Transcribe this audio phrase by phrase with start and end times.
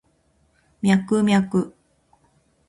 [0.81, 1.75] ミャクミャク